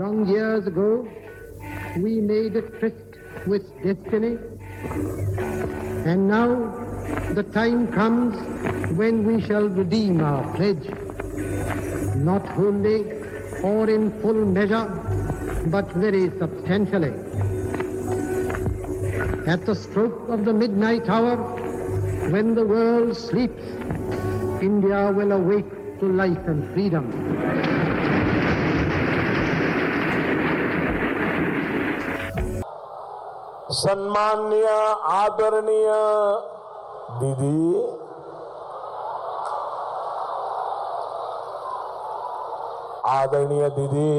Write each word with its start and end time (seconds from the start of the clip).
Long 0.00 0.26
years 0.26 0.66
ago, 0.66 1.06
we 1.98 2.22
made 2.22 2.56
a 2.56 2.62
tryst 2.62 3.18
with 3.46 3.64
destiny, 3.82 4.38
and 6.10 6.26
now 6.26 6.48
the 7.34 7.42
time 7.42 7.86
comes 7.92 8.34
when 8.96 9.26
we 9.26 9.42
shall 9.42 9.68
redeem 9.68 10.22
our 10.22 10.42
pledge, 10.54 10.88
not 12.16 12.48
wholly 12.48 13.12
or 13.62 13.90
in 13.90 14.10
full 14.22 14.42
measure, 14.46 14.86
but 15.66 15.92
very 15.92 16.30
substantially. 16.38 17.12
At 19.46 19.66
the 19.66 19.74
stroke 19.74 20.30
of 20.30 20.46
the 20.46 20.54
midnight 20.54 21.10
hour, 21.10 21.36
when 22.30 22.54
the 22.54 22.64
world 22.64 23.18
sleeps, 23.18 23.64
India 24.62 25.12
will 25.12 25.32
awake 25.32 26.00
to 26.00 26.06
life 26.06 26.48
and 26.48 26.72
freedom. 26.72 27.69
सम्मान्य 33.72 34.68
आदरणीय 35.08 35.90
दीदी। 37.18 37.58
आदरणीय 43.10 43.68
दीदी। 43.68 44.10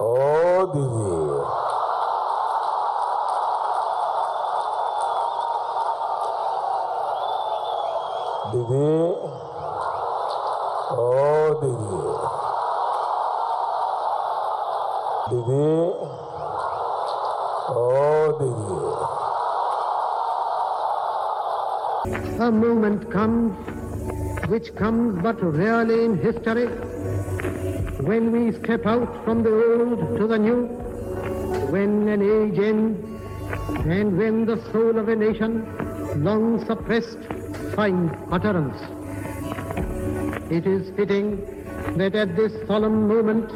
ओ 0.00 0.14
दीदी। 0.74 1.10
दीदी। 8.52 8.90
ओ 10.96 11.10
दीदी 11.60 11.60
दीदी। 11.60 12.22
दीदी। 15.30 16.25
A 22.38 22.50
moment 22.52 23.10
comes, 23.10 23.56
which 24.48 24.72
comes 24.76 25.20
but 25.20 25.42
rarely 25.42 26.04
in 26.04 26.16
history, 26.16 26.66
when 28.06 28.30
we 28.30 28.52
step 28.52 28.86
out 28.86 29.24
from 29.24 29.42
the 29.42 29.50
old 29.50 30.16
to 30.16 30.28
the 30.28 30.38
new, 30.38 30.66
when 31.72 32.06
an 32.06 32.22
age 32.22 32.56
ends, 32.60 33.04
and 33.84 34.16
when 34.16 34.46
the 34.46 34.62
soul 34.70 34.96
of 34.96 35.08
a 35.08 35.16
nation, 35.16 35.66
long 36.22 36.64
suppressed, 36.66 37.18
finds 37.74 38.14
utterance. 38.30 38.80
It 40.52 40.68
is 40.68 40.88
fitting 40.94 41.44
that 41.96 42.14
at 42.14 42.36
this 42.36 42.52
solemn 42.68 43.08
moment 43.08 43.50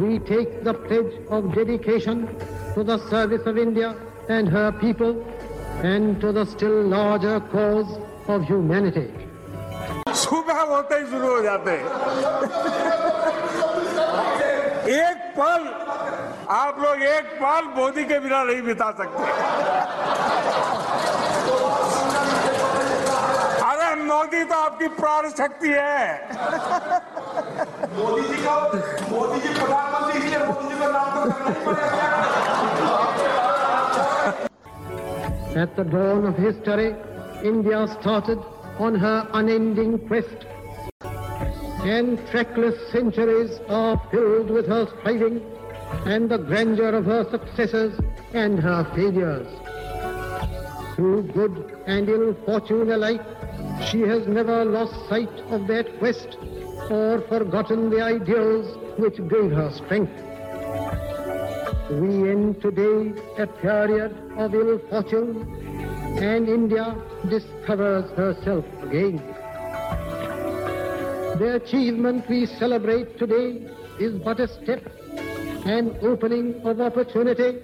we 0.00 0.20
take 0.20 0.64
the 0.64 0.72
pledge 0.72 1.12
of 1.28 1.54
dedication 1.54 2.28
to 2.74 2.82
the 2.82 2.98
service 3.10 3.46
of 3.46 3.58
India 3.58 3.94
and 4.28 4.48
her 4.48 4.72
people 4.72 5.12
and 5.82 6.20
to 6.20 6.32
the 6.32 6.44
still 6.46 6.82
larger 6.82 7.40
cause 7.52 7.98
of 8.28 8.44
humanity. 8.44 9.08
सुबह 10.22 10.60
होते 10.70 10.94
ही 10.98 11.06
शुरू 11.10 11.28
हो 11.34 11.40
जाते 11.42 11.70
हैं। 11.70 11.84
एक 14.96 15.18
पल 15.38 15.62
आप 16.54 16.80
लोग 16.82 17.02
एक 17.02 17.26
पल 17.42 17.62
मोदी 17.76 18.04
के 18.04 18.18
बिना 18.20 18.42
नहीं 18.44 18.62
बिता 18.62 18.90
सकते 19.00 19.22
मोदी 24.21 24.43
तो 24.49 24.55
आपकी 24.55 24.87
प्राण 24.99 25.29
शक्ति 25.39 25.69
है 25.69 26.05
मोदी 27.97 28.21
जी 28.27 28.37
का 28.43 28.55
मोदी 29.11 29.39
जी 29.41 29.53
प्रधानमंत्री 29.59 30.19
इसलिए 30.19 30.39
मोदी 30.45 30.67
जी 30.69 30.79
का 30.79 30.87
नाम 30.97 31.07
तो 31.15 31.21
करना 31.31 31.49
ही 31.49 31.65
पड़ेगा 31.65 32.07
At 35.59 35.75
the 35.75 35.83
dawn 35.83 36.25
of 36.29 36.35
history, 36.37 36.89
India 37.43 37.87
started 37.99 38.39
on 38.77 38.93
her 39.03 39.27
unending 39.33 39.97
quest. 40.07 40.45
And 41.93 42.19
trackless 42.29 42.75
centuries 42.91 43.59
are 43.67 43.99
filled 44.11 44.51
with 44.51 44.67
her 44.67 44.85
striving 44.91 45.41
and 46.05 46.29
the 46.29 46.37
grandeur 46.37 46.93
of 46.95 47.05
her 47.05 47.23
successes 47.31 47.99
and 48.33 48.59
her 48.59 48.83
failures. 48.93 49.47
Through 50.95 51.23
good 51.33 51.57
and 51.87 52.07
ill 52.09 52.35
fortune 52.45 52.91
alike, 52.91 53.25
she 53.90 54.00
has 54.00 54.26
never 54.26 54.64
lost 54.64 54.94
sight 55.08 55.32
of 55.50 55.66
that 55.66 55.98
quest 55.98 56.36
or 56.90 57.20
forgotten 57.28 57.90
the 57.90 58.02
ideals 58.02 58.76
which 58.98 59.16
gave 59.28 59.50
her 59.50 59.70
strength. 59.70 60.12
We 61.90 62.30
end 62.30 62.60
today 62.62 63.12
a 63.38 63.46
period 63.46 64.16
of 64.36 64.54
ill 64.54 64.78
fortune, 64.88 65.46
and 66.18 66.48
India 66.48 66.96
discovers 67.28 68.10
herself 68.12 68.64
again. 68.82 69.16
The 71.38 71.60
achievement 71.62 72.28
we 72.28 72.46
celebrate 72.46 73.18
today 73.18 73.68
is 73.98 74.18
but 74.18 74.40
a 74.40 74.48
step, 74.48 74.82
an 75.66 75.96
opening 76.02 76.60
of 76.66 76.80
opportunity 76.80 77.60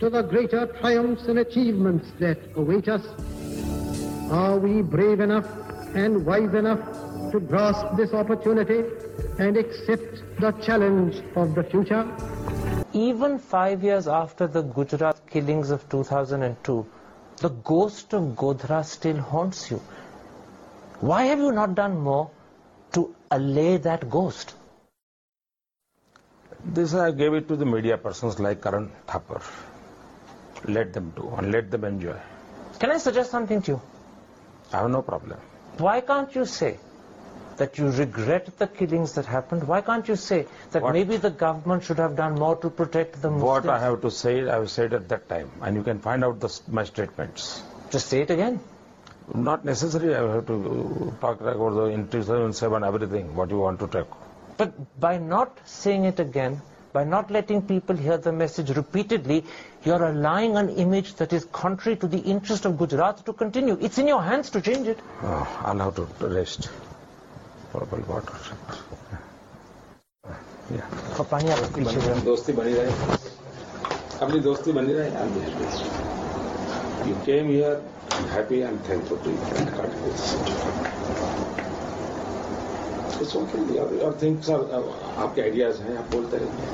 to 0.00 0.10
the 0.10 0.22
greater 0.22 0.66
triumphs 0.80 1.26
and 1.26 1.38
achievements 1.40 2.08
that 2.20 2.38
await 2.54 2.88
us. 2.88 3.04
Are 4.30 4.58
we 4.58 4.82
brave 4.82 5.20
enough 5.20 5.46
and 5.94 6.26
wise 6.26 6.52
enough 6.52 6.80
to 7.32 7.40
grasp 7.40 7.96
this 7.96 8.12
opportunity 8.12 8.84
and 9.38 9.56
accept 9.56 10.22
the 10.38 10.52
challenge 10.60 11.22
of 11.34 11.54
the 11.54 11.64
future? 11.64 12.06
Even 12.92 13.38
five 13.38 13.82
years 13.82 14.06
after 14.06 14.46
the 14.46 14.60
Gujarat 14.60 15.26
killings 15.30 15.70
of 15.70 15.88
2002, 15.88 16.86
the 17.38 17.48
ghost 17.48 18.12
of 18.12 18.36
Godhra 18.36 18.84
still 18.84 19.16
haunts 19.16 19.70
you. 19.70 19.80
Why 21.00 21.24
have 21.24 21.38
you 21.38 21.50
not 21.50 21.74
done 21.74 21.98
more 21.98 22.30
to 22.92 23.14
allay 23.30 23.78
that 23.78 24.10
ghost? 24.10 24.54
This 26.64 26.92
I 26.92 27.12
gave 27.12 27.32
it 27.32 27.48
to 27.48 27.56
the 27.56 27.64
media 27.64 27.96
persons 27.96 28.38
like 28.38 28.60
Karan 28.60 28.90
Thapar. 29.06 29.42
Let 30.66 30.92
them 30.92 31.14
do 31.16 31.32
and 31.38 31.50
let 31.50 31.70
them 31.70 31.84
enjoy. 31.84 32.16
Can 32.78 32.90
I 32.90 32.98
suggest 32.98 33.30
something 33.30 33.62
to 33.62 33.72
you? 33.72 33.80
I 34.72 34.78
have 34.78 34.90
no 34.90 35.02
problem. 35.02 35.38
Why 35.78 36.00
can't 36.00 36.34
you 36.34 36.44
say 36.44 36.78
that 37.56 37.78
you 37.78 37.90
regret 37.90 38.56
the 38.58 38.66
killings 38.66 39.14
that 39.14 39.26
happened? 39.26 39.66
Why 39.66 39.80
can't 39.80 40.06
you 40.08 40.16
say 40.16 40.46
that 40.72 40.82
What? 40.82 40.92
maybe 40.92 41.16
the 41.16 41.30
government 41.30 41.84
should 41.84 41.98
have 41.98 42.16
done 42.16 42.34
more 42.34 42.56
to 42.56 42.70
protect 42.70 43.20
the 43.22 43.30
Muslims? 43.30 43.66
What 43.66 43.68
I 43.68 43.78
have 43.80 44.00
to 44.02 44.10
say, 44.10 44.48
I 44.48 44.54
have 44.56 44.70
said 44.70 44.92
at 44.92 45.08
that 45.08 45.28
time, 45.28 45.50
and 45.62 45.76
you 45.76 45.82
can 45.82 45.98
find 45.98 46.24
out 46.24 46.40
the, 46.40 46.60
my 46.68 46.84
statements. 46.84 47.62
Just 47.90 48.08
say 48.08 48.22
it 48.22 48.30
again. 48.30 48.60
Not 49.34 49.64
necessary. 49.64 50.14
I 50.14 50.20
have 50.34 50.46
to 50.46 51.14
talk 51.20 51.40
about 51.40 51.74
the 51.74 51.84
in 51.86 52.08
2007 52.08 52.84
everything. 52.84 53.34
What 53.36 53.50
you 53.50 53.58
want 53.58 53.78
to 53.80 53.86
talk? 53.86 54.08
But 54.56 55.00
by 55.00 55.18
not 55.18 55.58
saying 55.66 56.04
it 56.04 56.18
again, 56.20 56.60
by 56.93 57.03
not 57.03 57.31
letting 57.31 57.61
people 57.61 57.95
hear 57.95 58.17
the 58.17 58.31
message 58.31 58.69
repeatedly, 58.69 59.43
you're 59.83 60.03
allowing 60.03 60.57
an 60.57 60.69
image 60.69 61.15
that 61.15 61.33
is 61.33 61.45
contrary 61.45 61.97
to 61.97 62.07
the 62.07 62.19
interest 62.19 62.65
of 62.65 62.77
Gujarat 62.77 63.25
to 63.25 63.33
continue. 63.33 63.77
It's 63.81 63.97
in 63.97 64.07
your 64.07 64.21
hands 64.21 64.51
to 64.51 64.61
change 64.61 64.87
it. 64.87 64.99
Oh, 65.23 65.61
I'll 65.65 65.79
have 65.79 65.95
to 65.95 66.27
rest. 66.27 66.69
Purple 67.71 68.03
water. 68.07 68.37
Yeah. 70.71 70.85
पानी 71.31 71.49
आप 71.51 71.59
पीछे 71.75 72.01
जाओ। 72.01 72.19
दोस्ती 72.25 72.53
बनी 72.59 72.73
रहे 72.73 72.91
अपनी 74.25 74.39
दोस्ती 74.47 74.71
बनी 74.77 74.93
रहे 74.93 75.09
I'm 75.23 75.33
happy. 75.41 75.65
You 77.09 77.15
came 77.25 77.47
here, 77.49 77.81
I'm 78.11 78.27
happy 78.35 78.61
and 78.61 78.79
thankful 78.85 79.17
to 79.17 79.29
you. 79.29 79.39
आपके 85.22 85.40
आइडियाज़ 85.42 85.80
हैं 85.82 85.96
आप 85.98 86.10
बोलते 86.12 86.36
रहिए 86.36 86.68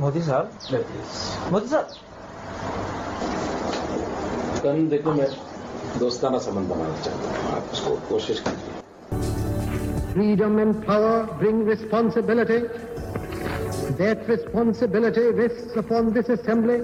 मोदी 0.00 0.22
साहब 0.22 0.50
मोदी 1.52 1.68
साहब 1.68 1.86
कल 4.62 4.86
देखो 4.90 5.12
मैं 5.12 5.28
दोस्ताना 5.98 6.38
संबंध 6.46 6.68
बनाना 6.68 6.96
चाहता 7.02 7.24
हूँ 7.30 7.56
आप 7.56 7.72
उसको 7.72 7.96
कोशिश 8.08 8.40
कीजिए 8.48 8.82
freedom 10.12 10.60
and 10.60 10.74
power 10.84 11.22
bring 11.38 11.64
responsibility. 11.66 12.58
That 13.98 14.28
responsibility 14.28 15.24
rests 15.38 15.76
upon 15.76 16.12
this 16.12 16.28
assembly, 16.28 16.76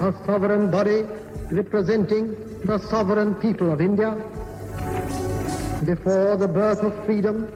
a 0.00 0.10
sovereign 0.26 0.70
body 0.70 0.98
representing 1.52 2.34
the 2.64 2.78
sovereign 2.78 3.34
people 3.34 3.70
of 3.70 3.80
India. 3.80 4.12
Before 5.84 6.36
the 6.36 6.48
birth 6.48 6.82
of 6.82 7.04
freedom, 7.04 7.52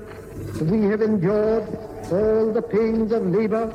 we 0.60 0.84
have 0.84 1.00
endured 1.00 1.66
all 2.12 2.52
the 2.52 2.62
pains 2.62 3.10
of 3.12 3.26
labor, 3.26 3.72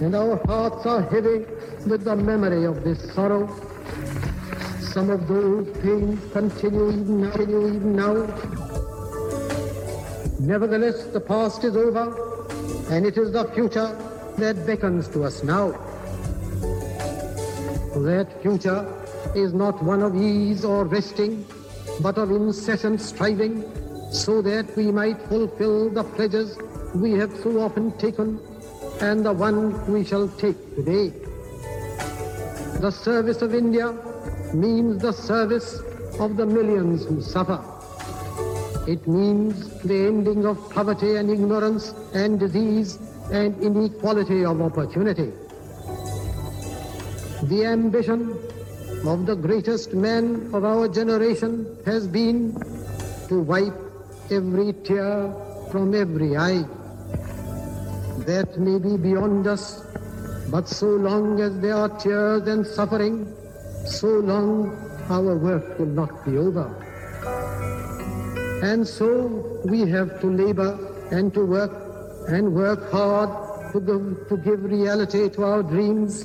and 0.00 0.14
our 0.14 0.36
hearts 0.46 0.86
are 0.86 1.02
heavy 1.02 1.44
with 1.86 2.04
the 2.04 2.14
memory 2.14 2.64
of 2.64 2.84
this 2.84 3.12
sorrow. 3.14 3.48
Some 4.80 5.10
of 5.10 5.26
those 5.26 5.68
pains 5.78 6.20
continue 6.32 6.90
even 6.90 7.22
now. 7.22 7.30
Continue 7.32 7.74
even 7.74 7.96
now. 7.96 8.14
Nevertheless, 10.38 11.04
the 11.06 11.20
past 11.20 11.64
is 11.64 11.76
over, 11.76 12.06
and 12.90 13.06
it 13.06 13.16
is 13.16 13.32
the 13.32 13.44
future 13.54 13.96
that 14.38 14.66
beckons 14.66 15.08
to 15.08 15.24
us 15.24 15.42
now. 15.42 15.72
That 17.94 18.28
future 18.42 19.01
is 19.34 19.52
not 19.52 19.82
one 19.82 20.02
of 20.02 20.14
ease 20.16 20.64
or 20.64 20.84
resting, 20.84 21.44
but 22.00 22.18
of 22.18 22.30
incessant 22.30 23.00
striving, 23.00 23.64
so 24.12 24.42
that 24.42 24.76
we 24.76 24.90
might 24.90 25.20
fulfill 25.28 25.90
the 25.90 26.04
pledges 26.04 26.58
we 26.94 27.12
have 27.12 27.34
so 27.38 27.60
often 27.60 27.96
taken 27.98 28.38
and 29.00 29.24
the 29.24 29.32
one 29.32 29.92
we 29.92 30.04
shall 30.04 30.28
take 30.28 30.56
today. 30.76 31.12
The 32.80 32.90
service 32.90 33.42
of 33.42 33.54
India 33.54 33.92
means 34.54 35.00
the 35.00 35.12
service 35.12 35.80
of 36.18 36.36
the 36.36 36.46
millions 36.46 37.04
who 37.06 37.22
suffer. 37.22 37.60
It 38.86 39.06
means 39.06 39.80
the 39.82 40.06
ending 40.06 40.44
of 40.44 40.58
poverty 40.70 41.16
and 41.16 41.30
ignorance 41.30 41.94
and 42.14 42.38
disease 42.38 42.98
and 43.30 43.60
inequality 43.62 44.44
of 44.44 44.60
opportunity. 44.60 45.32
The 47.44 47.64
ambition 47.64 48.38
of 49.04 49.26
the 49.26 49.34
greatest 49.34 49.94
man 49.94 50.48
of 50.54 50.64
our 50.64 50.86
generation 50.86 51.66
has 51.84 52.06
been 52.06 52.54
to 53.28 53.40
wipe 53.40 53.74
every 54.30 54.72
tear 54.84 55.34
from 55.70 55.94
every 55.94 56.36
eye. 56.36 56.64
That 58.26 58.56
may 58.58 58.78
be 58.78 58.96
beyond 58.96 59.48
us, 59.48 59.84
but 60.50 60.68
so 60.68 60.86
long 60.86 61.40
as 61.40 61.58
there 61.58 61.74
are 61.74 61.88
tears 61.98 62.46
and 62.46 62.64
suffering, 62.64 63.26
so 63.86 64.06
long 64.06 64.70
our 65.10 65.36
work 65.36 65.78
will 65.80 65.86
not 65.86 66.24
be 66.24 66.36
over. 66.36 66.68
And 68.62 68.86
so 68.86 69.60
we 69.64 69.80
have 69.90 70.20
to 70.20 70.28
labor 70.28 70.78
and 71.10 71.34
to 71.34 71.44
work 71.44 71.72
and 72.28 72.54
work 72.54 72.92
hard 72.92 73.30
to 73.72 73.80
to 74.28 74.36
give 74.36 74.62
reality 74.62 75.28
to 75.30 75.44
our 75.44 75.62
dreams. 75.64 76.24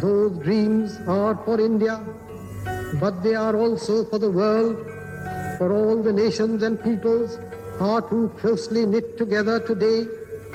Those 0.00 0.32
dreams 0.44 0.98
are 1.06 1.34
for 1.44 1.60
India, 1.60 2.00
but 3.00 3.22
they 3.22 3.34
are 3.34 3.56
also 3.56 4.04
for 4.04 4.18
the 4.18 4.30
world, 4.30 4.76
for 5.58 5.72
all 5.72 6.02
the 6.02 6.12
nations 6.12 6.62
and 6.62 6.82
peoples 6.82 7.38
are 7.80 8.02
too 8.02 8.30
closely 8.38 8.86
knit 8.86 9.16
together 9.16 9.60
today 9.60 10.06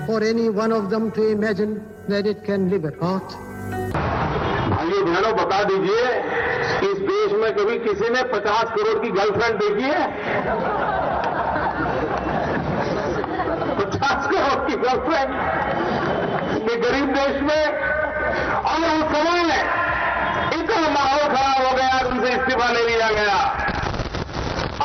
for 0.05 0.23
any 0.23 0.49
one 0.49 0.71
of 0.71 0.89
them 0.89 1.11
to 1.13 1.27
imagine 1.27 1.83
that 2.07 2.25
it 2.27 2.43
can 2.43 2.69
live 2.69 2.85
apart. 2.85 3.23
भाइयों 4.73 5.01
बहनों 5.05 5.33
बता 5.39 5.63
दीजिए 5.69 6.05
इस 6.89 6.99
देश 7.09 7.31
में 7.41 7.51
कभी 7.57 7.77
किसी 7.87 8.09
ने 8.15 8.21
50 8.33 8.69
करोड़ 8.75 8.97
की 9.03 9.09
गर्लफ्रेंड 9.17 9.59
देखी 9.61 9.89
है 9.93 10.05
50 13.81 14.27
करोड़ 14.31 14.59
की 14.69 14.75
गर्लफ्रेंड 14.85 15.29
ये 16.69 16.75
गरीब 16.85 17.13
देश 17.19 17.41
में 17.49 17.92
और 18.71 18.83
उस 18.89 19.05
समय 19.13 19.59
इतना 20.59 20.89
माहौल 20.97 21.23
खराब 21.35 21.65
हो 21.65 21.71
गया 21.77 21.99
उनसे 22.09 22.33
इस्तीफा 22.35 22.71
ले 22.73 22.83
लिया 22.89 23.09
गया 23.19 23.37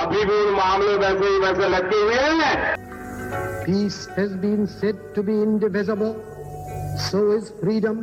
अभी 0.02 0.24
भी 0.30 0.38
उन 0.46 0.54
मामले 0.54 0.96
वैसे 1.04 1.28
ही 1.32 1.38
वैसे 1.46 1.68
लटके 1.76 2.02
हुए 2.02 2.22
हैं 2.42 2.56
Peace 3.66 3.98
has 4.14 4.32
been 4.40 4.66
said 4.70 4.96
to 5.14 5.22
be 5.22 5.34
indivisible, 5.42 6.10
so 7.04 7.20
is 7.36 7.46
freedom, 7.60 8.00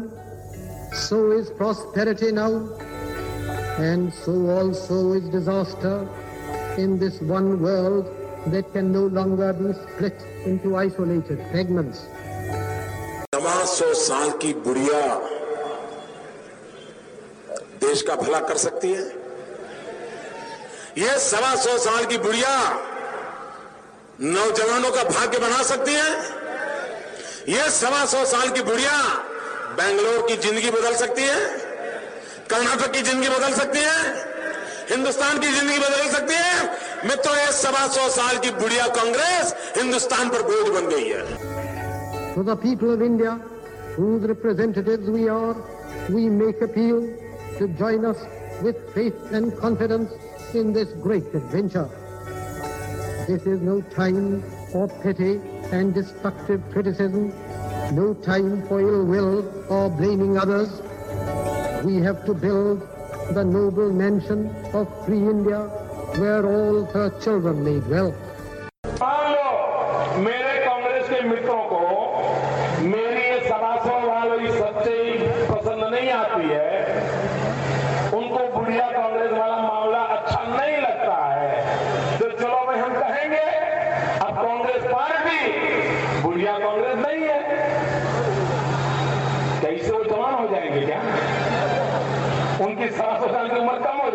so 1.01 1.19
is 1.33 1.51
prosperity 1.59 2.31
now, 2.31 2.47
and 3.89 4.11
so 4.21 4.33
also 4.55 4.97
is 5.19 5.27
disaster 5.35 5.93
in 6.77 6.97
this 7.03 7.21
one 7.33 7.61
world 7.61 8.09
that 8.47 8.73
can 8.73 8.91
no 8.91 9.03
longer 9.19 9.51
be 9.53 9.73
split 9.83 10.25
into 10.45 10.75
isolated 10.75 11.45
fragments. 11.51 12.01
सवा 13.36 13.64
सौ 13.64 13.86
साल 13.94 14.30
की 14.32 14.52
बुढ़िया 14.64 15.00
देश 17.80 18.02
का 18.02 18.14
भला 18.14 18.38
कर 18.40 18.56
सकती 18.56 18.92
है? 18.92 19.02
यह 20.98 21.16
सवा 21.18 21.54
सौ 21.56 21.76
साल 21.78 22.04
की 22.04 22.18
बुढ़िया 22.18 22.52
नौजवानों 24.20 24.90
का 24.90 25.02
भाग्य 25.02 25.38
बना 25.38 25.62
सकती 25.62 25.92
है? 25.92 26.10
यह 27.48 27.68
सवा 27.70 28.04
सौ 28.04 28.24
साल 28.24 28.48
की 28.48 28.62
बुढ़िया 28.62 28.96
बेंगलोर 29.80 30.26
की 30.28 30.36
ज़िंदगी 30.36 30.70
बदल 30.70 30.94
सकती 30.94 31.22
है? 31.22 31.36
कर्नाटक 32.50 32.92
की 32.92 33.02
ज़िंदगी 33.02 33.28
बदल 33.28 33.54
सकती 33.54 33.78
है? 33.78 33.98
हिंदुस्तान 34.90 35.38
की 35.38 35.48
ज़िंदगी 35.48 35.78
बदल 35.78 36.08
सकती 36.12 36.34
है? 36.34 36.64
मित्रों, 37.04 37.36
ये 37.36 37.52
सवा 37.52 37.86
सौ 37.88 38.08
साल 38.08 38.38
की 38.38 38.50
बुढ़िया 38.62 38.86
कांग्रेस 38.86 39.54
हिंदुस्तान 39.76 40.28
पर 40.28 40.42
बोझ 40.42 40.68
बन 40.68 40.88
गई 40.88 41.08
है। 41.08 41.45
To 42.36 42.42
the 42.42 42.54
people 42.54 42.90
of 42.90 43.00
India, 43.00 43.36
whose 43.96 44.28
representatives 44.28 45.08
we 45.08 45.26
are, 45.26 45.56
we 46.10 46.28
make 46.28 46.60
appeal 46.60 47.00
to 47.56 47.68
join 47.78 48.04
us 48.04 48.18
with 48.62 48.76
faith 48.92 49.16
and 49.32 49.56
confidence 49.56 50.12
in 50.52 50.74
this 50.74 50.92
great 51.00 51.24
adventure. 51.34 51.88
This 53.26 53.46
is 53.46 53.62
no 53.62 53.80
time 53.80 54.42
for 54.70 54.86
petty 54.86 55.40
and 55.72 55.94
destructive 55.94 56.60
criticism, 56.72 57.32
no 57.96 58.12
time 58.12 58.68
for 58.68 58.82
ill 58.82 59.06
will 59.06 59.72
or 59.72 59.88
blaming 59.88 60.36
others. 60.36 60.82
We 61.86 62.02
have 62.02 62.26
to 62.26 62.34
build 62.34 62.82
the 63.32 63.44
noble 63.44 63.90
mansion 63.90 64.54
of 64.74 64.86
free 65.06 65.24
India 65.24 65.60
where 66.20 66.44
all 66.44 66.84
her 66.84 67.18
children 67.18 67.64
may 67.64 67.80
dwell. 67.80 68.14
हो 90.38 90.46
जाएँगे 90.48 90.80
क्या? 90.86 91.00
उनकी 92.66 92.88
सात 92.90 93.20
सौ 93.20 93.28
साल 93.32 93.48
की 93.48 93.58
उम्र 93.58 93.78
कम 93.84 93.98
हो 94.04 94.05